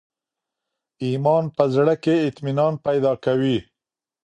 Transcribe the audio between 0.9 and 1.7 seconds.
ایمان په